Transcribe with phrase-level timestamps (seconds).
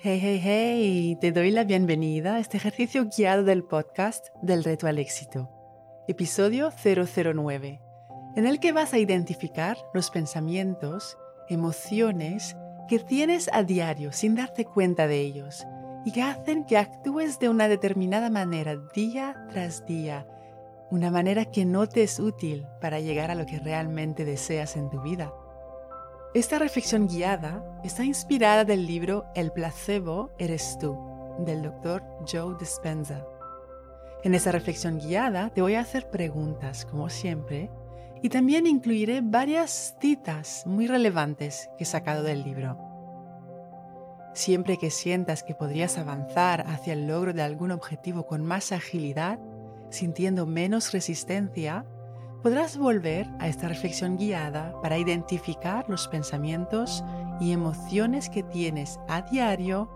[0.00, 4.86] Hey, hey, hey, te doy la bienvenida a este ejercicio guiado del podcast del reto
[4.86, 5.50] al éxito,
[6.06, 7.80] episodio 009,
[8.36, 11.18] en el que vas a identificar los pensamientos,
[11.48, 15.66] emociones que tienes a diario sin darte cuenta de ellos
[16.04, 20.28] y que hacen que actúes de una determinada manera día tras día,
[20.92, 24.90] una manera que no te es útil para llegar a lo que realmente deseas en
[24.90, 25.32] tu vida.
[26.34, 30.94] Esta reflexión guiada está inspirada del libro El placebo eres tú,
[31.38, 33.24] del doctor Joe Dispenza.
[34.22, 37.70] En esa reflexión guiada te voy a hacer preguntas, como siempre,
[38.20, 42.76] y también incluiré varias citas muy relevantes que he sacado del libro.
[44.34, 49.38] Siempre que sientas que podrías avanzar hacia el logro de algún objetivo con más agilidad,
[49.88, 51.86] sintiendo menos resistencia,
[52.42, 57.04] podrás volver a esta reflexión guiada para identificar los pensamientos
[57.40, 59.90] y emociones que tienes a diario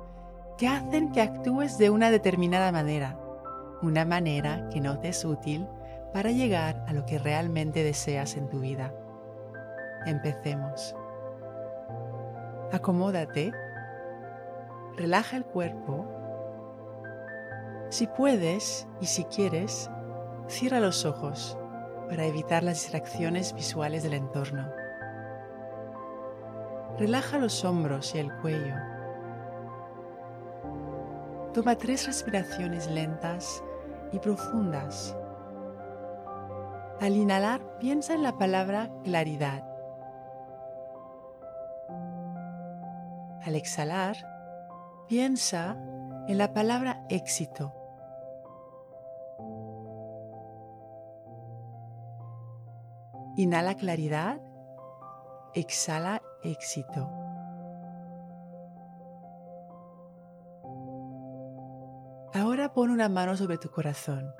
[0.58, 3.18] que hacen que actúes de una determinada manera,
[3.80, 5.66] una manera que no te es útil
[6.12, 8.92] para llegar a lo que realmente deseas en tu vida.
[10.04, 10.94] Empecemos.
[12.72, 13.52] Acomódate,
[14.96, 16.06] relaja el cuerpo.
[17.88, 19.90] Si puedes y si quieres,
[20.48, 21.56] cierra los ojos
[22.12, 24.70] para evitar las distracciones visuales del entorno.
[26.98, 28.74] Relaja los hombros y el cuello.
[31.54, 33.64] Toma tres respiraciones lentas
[34.12, 35.16] y profundas.
[37.00, 39.66] Al inhalar, piensa en la palabra claridad.
[43.42, 44.16] Al exhalar,
[45.08, 45.78] piensa
[46.28, 47.81] en la palabra éxito.
[53.36, 54.40] Inhala claridad,
[55.54, 57.08] exhala éxito.
[62.34, 64.34] Ahora pon una mano sobre tu corazón.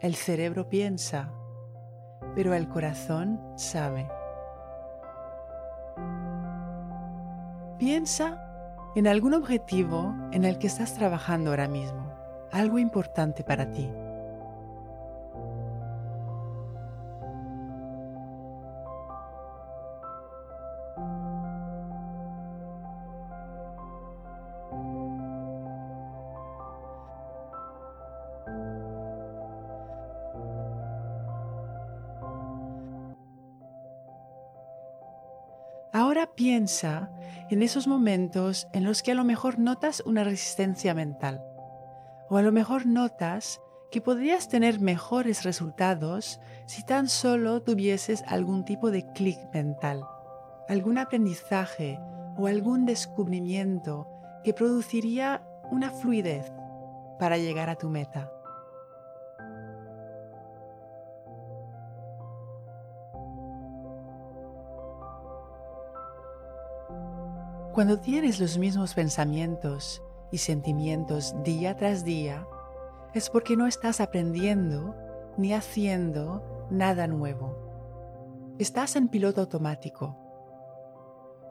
[0.00, 1.32] El cerebro piensa,
[2.34, 4.08] pero el corazón sabe.
[7.78, 8.46] Piensa
[8.96, 12.14] en algún objetivo en el que estás trabajando ahora mismo,
[12.52, 13.90] algo importante para ti.
[36.00, 37.10] Ahora piensa
[37.50, 41.44] en esos momentos en los que a lo mejor notas una resistencia mental
[42.30, 48.64] o a lo mejor notas que podrías tener mejores resultados si tan solo tuvieses algún
[48.64, 50.02] tipo de clic mental,
[50.70, 52.00] algún aprendizaje
[52.38, 54.08] o algún descubrimiento
[54.42, 56.50] que produciría una fluidez
[57.18, 58.32] para llegar a tu meta.
[67.72, 72.44] Cuando tienes los mismos pensamientos y sentimientos día tras día,
[73.14, 74.96] es porque no estás aprendiendo
[75.36, 78.56] ni haciendo nada nuevo.
[78.58, 80.16] Estás en piloto automático.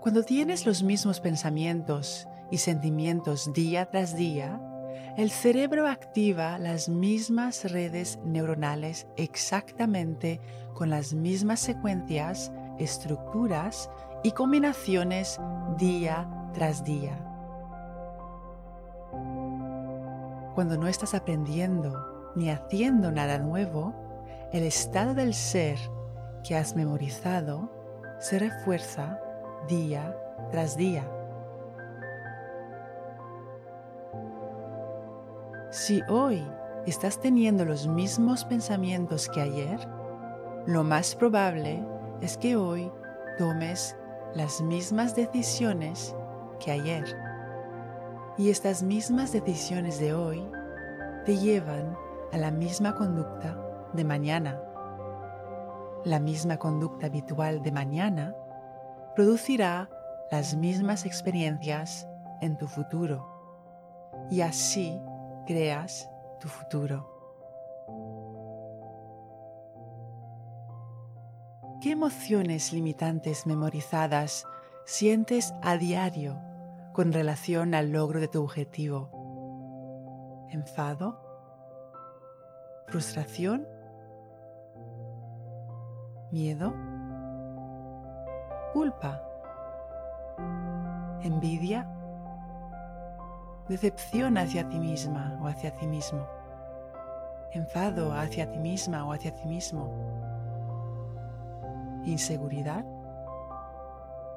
[0.01, 4.61] Cuando tienes los mismos pensamientos y sentimientos día tras día,
[5.15, 10.41] el cerebro activa las mismas redes neuronales exactamente
[10.73, 13.89] con las mismas secuencias, estructuras
[14.23, 15.39] y combinaciones
[15.77, 17.17] día tras día.
[20.55, 23.93] Cuando no estás aprendiendo ni haciendo nada nuevo,
[24.51, 25.77] el estado del ser
[26.43, 27.69] que has memorizado
[28.19, 29.19] se refuerza
[29.67, 30.17] día
[30.51, 31.09] tras día.
[35.71, 36.43] Si hoy
[36.87, 39.79] estás teniendo los mismos pensamientos que ayer,
[40.65, 41.85] lo más probable
[42.21, 42.91] es que hoy
[43.37, 43.95] tomes
[44.33, 46.15] las mismas decisiones
[46.59, 47.05] que ayer.
[48.37, 50.47] Y estas mismas decisiones de hoy
[51.25, 51.97] te llevan
[52.31, 53.57] a la misma conducta
[53.93, 54.61] de mañana.
[56.05, 58.35] La misma conducta habitual de mañana
[59.15, 59.89] producirá
[60.31, 62.07] las mismas experiencias
[62.41, 63.27] en tu futuro.
[64.29, 65.01] Y así
[65.45, 67.18] creas tu futuro.
[71.81, 74.45] ¿Qué emociones limitantes memorizadas
[74.85, 76.41] sientes a diario
[76.93, 79.09] con relación al logro de tu objetivo?
[80.49, 81.19] ¿Enfado?
[82.87, 83.67] ¿Frustración?
[86.31, 86.73] ¿Miedo?
[88.73, 89.21] ¿Culpa?
[91.21, 91.87] ¿Envidia?
[93.69, 96.27] decepción hacia ti misma o hacia ti mismo,
[97.51, 99.93] enfado hacia ti misma o hacia ti mismo,
[102.09, 102.85] inseguridad.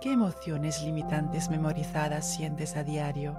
[0.00, 3.38] ¿Qué emociones limitantes memorizadas sientes a diario?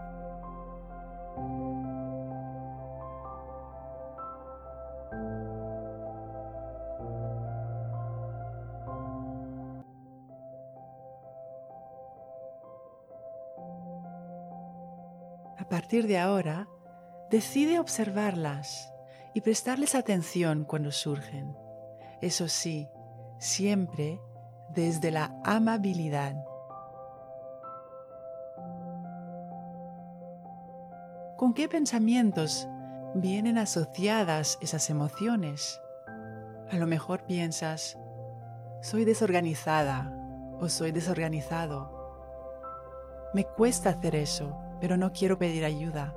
[15.57, 16.67] A partir de ahora,
[17.29, 18.93] decide observarlas
[19.33, 21.57] y prestarles atención cuando surgen.
[22.21, 22.87] Eso sí,
[23.43, 24.19] siempre
[24.69, 26.35] desde la amabilidad.
[31.37, 32.67] ¿Con qué pensamientos
[33.15, 35.81] vienen asociadas esas emociones?
[36.71, 37.97] A lo mejor piensas,
[38.81, 40.11] soy desorganizada
[40.59, 41.91] o soy desorganizado.
[43.33, 46.13] Me cuesta hacer eso pero no quiero pedir ayuda.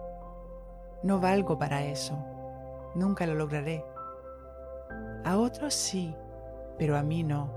[1.05, 2.19] No valgo para eso.
[2.97, 3.85] Nunca lo lograré.
[5.25, 6.17] A otros sí,
[6.79, 7.51] pero a mí no.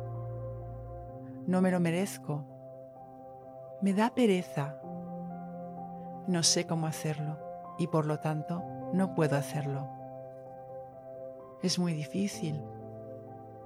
[1.48, 2.46] No me lo merezco.
[3.82, 4.82] Me da pereza.
[6.28, 7.38] No sé cómo hacerlo
[7.78, 8.64] y por lo tanto
[8.94, 9.88] no puedo hacerlo.
[11.64, 12.64] Es muy difícil.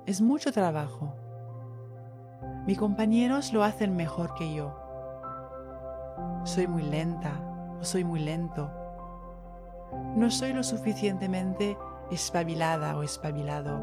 [0.05, 1.13] Es mucho trabajo.
[2.65, 4.83] Mis compañeros lo hacen mejor que yo
[6.44, 7.39] soy muy lenta
[7.79, 8.69] o soy muy lento.
[10.15, 11.77] No soy lo suficientemente
[12.11, 13.81] espabilada o espabilado,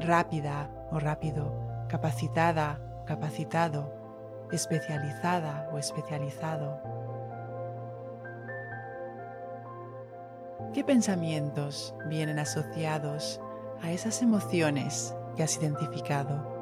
[0.00, 1.52] rápida o rápido,
[1.88, 3.92] capacitada capacitado,
[4.52, 6.80] especializada o especializado.
[10.72, 13.40] ¿Qué pensamientos vienen asociados
[13.82, 16.59] a esas emociones que has identificado?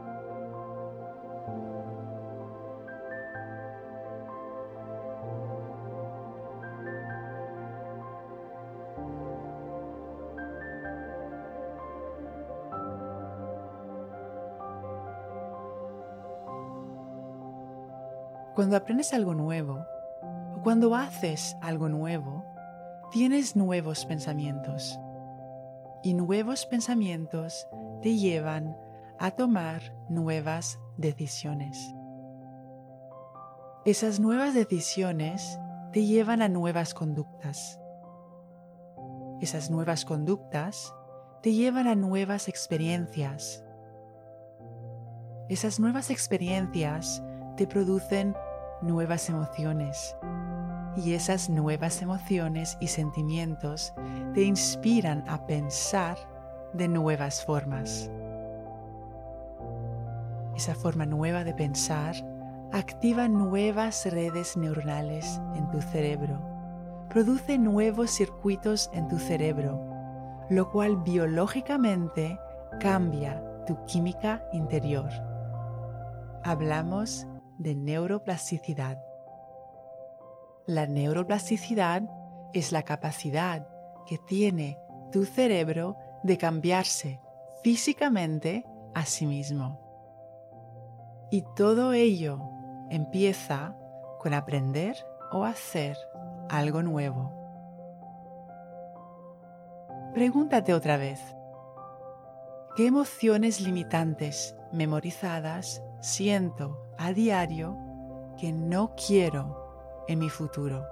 [18.59, 19.87] Cuando aprendes algo nuevo
[20.57, 22.45] o cuando haces algo nuevo,
[23.13, 24.99] tienes nuevos pensamientos.
[26.03, 27.69] Y nuevos pensamientos
[28.03, 28.77] te llevan
[29.21, 31.95] a tomar nuevas decisiones.
[33.85, 35.61] Esas nuevas decisiones
[35.93, 37.79] te llevan a nuevas conductas.
[39.41, 40.93] Esas nuevas conductas
[41.45, 43.65] te llevan a nuevas experiencias.
[45.49, 47.23] Esas nuevas experiencias
[47.57, 48.35] te producen
[48.83, 50.17] nuevas emociones.
[50.97, 53.95] Y esas nuevas emociones y sentimientos
[54.35, 56.17] te inspiran a pensar
[56.73, 58.11] de nuevas formas.
[60.57, 62.17] Esa forma nueva de pensar
[62.73, 66.39] activa nuevas redes neuronales en tu cerebro,
[67.09, 69.81] produce nuevos circuitos en tu cerebro,
[70.51, 72.39] lo cual biológicamente
[72.81, 75.09] cambia tu química interior.
[76.45, 77.27] Hablamos
[77.59, 79.03] de neuroplasticidad.
[80.67, 82.03] La neuroplasticidad
[82.53, 83.67] es la capacidad
[84.07, 84.79] que tiene
[85.13, 87.21] tu cerebro de cambiarse
[87.63, 88.65] físicamente
[88.95, 89.81] a sí mismo.
[91.31, 92.41] Y todo ello
[92.91, 93.77] empieza
[94.19, 94.97] con aprender
[95.33, 95.97] o hacer
[96.49, 97.35] algo nuevo.
[100.15, 101.21] Pregúntate otra vez,
[102.77, 107.79] ¿qué emociones limitantes memorizadas siento a diario
[108.37, 110.85] que no quiero en mi futuro.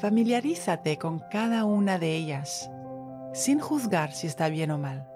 [0.00, 2.70] Familiarízate con cada una de ellas,
[3.34, 5.06] sin juzgar si está bien o mal,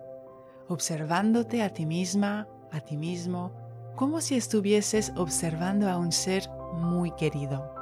[0.68, 3.63] observándote a ti misma, a ti mismo,
[3.96, 7.72] como si estuvieses observando a un ser muy querido.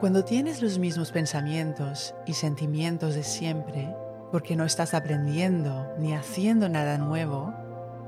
[0.00, 3.96] Cuando tienes los mismos pensamientos y sentimientos de siempre,
[4.30, 7.54] porque no estás aprendiendo ni haciendo nada nuevo,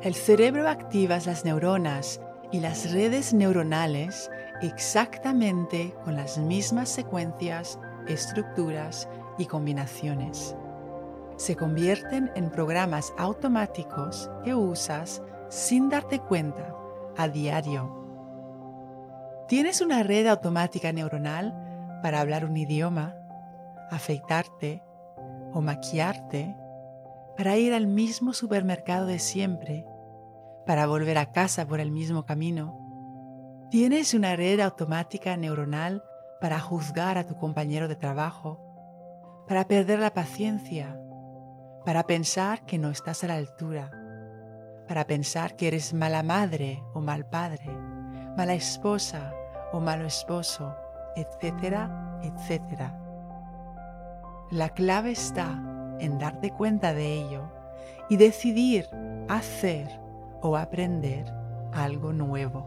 [0.03, 2.21] el cerebro activa las neuronas
[2.53, 4.31] y las redes neuronales
[4.63, 10.55] exactamente con las mismas secuencias, estructuras y combinaciones.
[11.37, 16.75] Se convierten en programas automáticos que usas sin darte cuenta
[17.17, 18.05] a diario.
[19.49, 21.55] Tienes una red automática neuronal
[22.03, 23.15] para hablar un idioma,
[23.91, 24.83] afeitarte
[25.53, 26.57] o maquillarte,
[27.37, 29.85] para ir al mismo supermercado de siempre,
[30.65, 32.79] para volver a casa por el mismo camino.
[33.71, 36.03] Tienes una red automática neuronal
[36.41, 38.63] para juzgar a tu compañero de trabajo,
[39.47, 40.99] para perder la paciencia,
[41.85, 43.91] para pensar que no estás a la altura,
[44.89, 47.67] para pensar que eres mala madre o mal padre,
[48.37, 49.35] mala esposa
[49.73, 50.75] o malo esposo,
[51.17, 52.99] etcétera, etcétera.
[54.51, 57.51] La clave está en darte cuenta de ello
[58.09, 58.89] y decidir
[59.29, 59.89] hacer
[60.41, 61.33] o aprender
[61.73, 62.67] algo nuevo.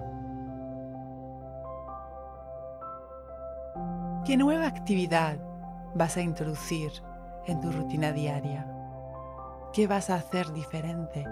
[4.25, 5.38] ¿Qué nueva actividad
[5.95, 6.91] vas a introducir
[7.48, 8.67] en tu rutina diaria?
[9.74, 11.24] ¿Qué vas a hacer diferente?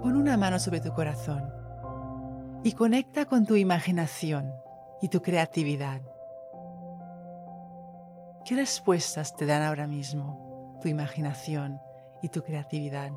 [0.00, 1.52] Pon una mano sobre tu corazón
[2.62, 4.52] y conecta con tu imaginación
[5.00, 6.00] y tu creatividad.
[8.44, 11.80] ¿Qué respuestas te dan ahora mismo tu imaginación
[12.22, 13.12] y tu creatividad?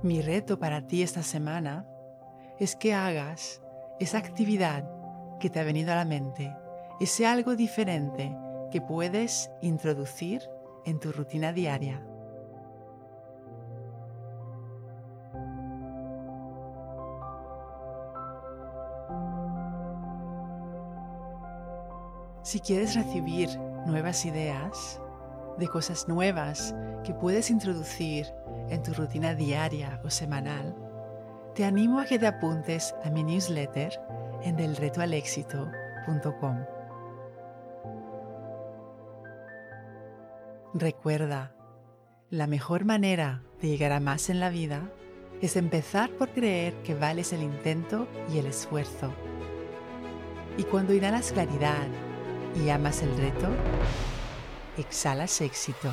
[0.00, 1.84] Mi reto para ti esta semana
[2.60, 3.60] es que hagas
[3.98, 4.88] esa actividad
[5.40, 6.54] que te ha venido a la mente,
[7.00, 8.32] ese algo diferente
[8.70, 10.42] que puedes introducir
[10.84, 12.00] en tu rutina diaria.
[22.42, 23.48] Si quieres recibir
[23.84, 25.00] nuevas ideas
[25.58, 28.32] de cosas nuevas que puedes introducir
[28.70, 30.74] en tu rutina diaria o semanal,
[31.54, 33.98] te animo a que te apuntes a mi newsletter
[34.42, 36.64] en delretoalexito.com.
[40.74, 41.54] Recuerda,
[42.30, 44.88] la mejor manera de llegar a más en la vida
[45.40, 49.12] es empezar por creer que vales el intento y el esfuerzo.
[50.56, 51.86] Y cuando inhalas claridad
[52.54, 53.48] y amas el reto,
[54.76, 55.92] exhalas éxito.